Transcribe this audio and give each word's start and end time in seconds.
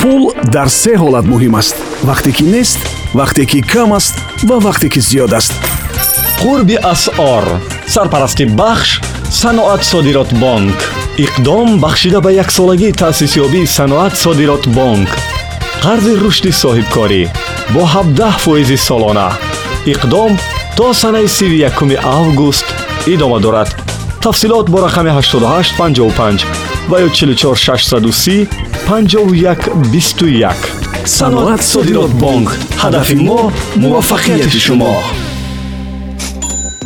пул 0.00 0.32
дар 0.54 0.68
се 0.68 0.92
ҳолат 1.02 1.26
муҳим 1.32 1.54
аст. 1.60 1.76
Вақте 2.08 2.30
ки 2.36 2.44
нест 2.54 2.78
вақте 3.18 3.44
ки 3.50 3.60
кам 3.72 3.92
аст 3.98 4.14
ва 4.48 4.56
вақте 4.66 4.88
ки 4.92 5.00
зиёд 5.08 5.32
аст. 5.32 5.52
Қурби 6.40 6.76
асъор 6.92 7.44
сарпарасти 7.86 8.44
бахш 8.60 9.00
саноат 9.30 9.82
содирот 9.84 10.30
бонк. 10.42 10.78
Иқдом 11.24 11.68
бахшида 11.80 12.20
ба 12.20 12.30
яксолагии 12.32 12.92
таъсисёбии 12.92 13.66
саноат 13.66 14.14
содирот 14.16 14.64
бонк. 14.76 15.10
Қарзи 15.82 16.12
рушди 16.22 16.50
соҳибкорӣ 16.62 17.22
бо 17.74 17.82
17 17.86 18.38
фоизи 18.44 18.76
солона. 18.76 19.28
Иқдом 19.92 20.38
то 20.76 20.92
санаи 20.94 21.26
31 21.26 21.98
август 22.04 22.66
идома 23.06 23.40
дорад. 23.40 23.68
Тафсилот 24.22 24.68
бо 24.68 24.78
рақами 24.78 25.10
8855 25.10 26.77
ва 26.88 27.00
ё 27.00 27.08
44630 27.08 28.48
5121 28.88 30.54
саноат 31.04 31.62
содирот 31.62 32.10
бонк 32.10 32.48
ҳадафи 32.82 33.14
мо 33.14 33.52
муваффақияти 33.76 34.58
шумо. 34.66 34.94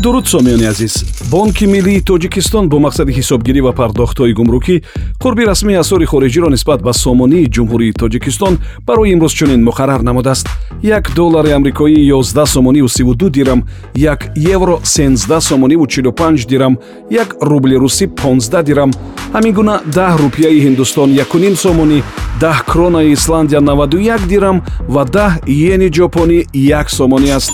Дуруд 0.02 0.26
сомиёни 0.28 0.66
азиз 0.72 0.94
бонки 1.32 1.64
миллии 1.64 2.00
тоҷикистон 2.00 2.68
бо 2.68 2.76
мақсади 2.86 3.12
ҳисобгирӣ 3.18 3.60
ва 3.66 3.72
пардохтҳои 3.80 4.32
гумрукӣ 4.38 4.76
қурби 5.22 5.42
расмии 5.50 5.80
асъори 5.82 6.06
хориҷиро 6.12 6.48
нисбат 6.54 6.80
ба 6.86 6.92
сомонии 6.92 7.50
ҷумҳурии 7.54 7.96
тоҷикистон 8.00 8.54
барои 8.86 9.12
имрӯз 9.14 9.32
чунин 9.38 9.60
муқаррар 9.68 10.00
намудааст. 10.08 10.46
Як 10.82 11.04
доллари 11.18 11.50
амрикоӣ 11.58 11.96
11 12.12 12.46
сомониву 12.54 12.88
32 12.88 13.30
дирам 13.30 13.60
як 13.96 14.20
евро 14.54 14.80
13 14.84 15.40
сомониву 15.42 15.86
45 15.86 16.46
дирам 16.46 16.78
як 17.10 17.28
рубли 17.40 17.76
русӣ 17.76 18.06
15 18.06 18.62
дирам. 18.62 18.90
Ҳамин 19.32 19.52
гуна 19.52 19.80
10 19.86 20.18
рупияи 20.22 20.60
ҳиндустон 20.66 21.08
1 21.16 21.56
сомонӣ 21.56 22.02
10 22.40 22.62
кронаи 22.66 23.12
исландия 23.12 23.60
91 23.60 24.26
дирам 24.28 24.62
ва 24.88 25.04
10 25.04 25.40
йени 25.46 25.88
ҷопонӣ 25.90 26.44
1 26.52 26.88
сомонӣ 26.88 27.30
аст. 27.30 27.52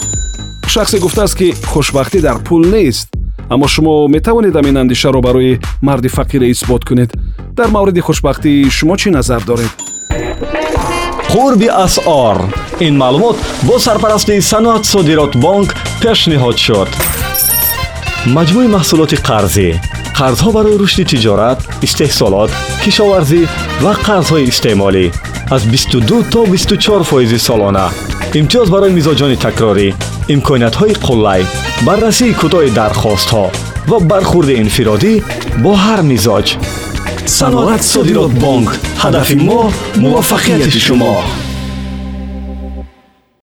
Шахсе 0.66 0.98
гуфтааст 0.98 1.36
ки 1.38 1.54
хушбахтӣ 1.66 2.20
дар 2.20 2.38
пул 2.44 2.66
нест 2.66 3.17
аммо 3.52 3.66
шумо 3.74 4.08
метавонед 4.08 4.54
ҳамин 4.58 4.76
андешаро 4.82 5.20
барои 5.20 5.60
марди 5.82 6.08
фақире 6.08 6.46
исбот 6.50 6.84
кунед? 6.88 7.10
Дар 7.56 7.68
мавриди 7.76 8.00
хушбахтӣ 8.00 8.70
шумо 8.70 8.96
чӣ 9.00 9.10
назар 9.10 9.42
доред? 9.50 9.72
Қурби 11.32 11.68
асъор. 11.84 12.36
Ин 12.86 12.94
маълумот 13.02 13.36
бо 13.62 13.78
сарпарастии 13.78 14.40
саноат 14.40 14.84
содирот 14.92 15.32
бонк 15.44 15.68
пешниҳод 16.02 16.56
шуд. 16.64 16.90
Маҷмӯи 18.36 18.68
маҳсулоти 18.76 19.16
қарзӣ. 19.28 19.68
Қарзҳо 20.18 20.50
барои 20.56 20.78
рушди 20.80 21.04
тиҷорат 21.12 21.58
истеҳсолот 21.86 22.50
кишоварзӣ 22.82 23.40
ва 23.84 23.92
қарзҳои 24.06 24.48
истеъмолӣ. 24.50 25.06
Аз 25.54 25.62
22 25.64 26.30
то 26.32 26.40
24 26.46 27.04
фоизи 27.10 27.38
солона. 27.38 27.86
Имтиёз 28.40 28.68
барои 28.74 28.96
мизоҷони 28.98 29.36
такрорӣ 29.44 29.88
имкониятҳои 30.34 30.94
қуллай 31.06 31.42
баррасии 31.86 32.36
кӯтоҳи 32.40 32.70
дархостҳо 32.80 33.44
ва 33.90 33.98
бархурди 34.10 34.54
инфиродӣ 34.62 35.12
бо 35.62 35.72
ҳар 35.84 36.00
мизоҷ 36.12 36.46
саноат 37.38 37.82
содирот 37.92 38.32
бонк 38.44 38.68
ҳадафи 39.02 39.36
мо 39.48 39.60
муваффақияти 40.02 40.80
шумо 40.86 41.14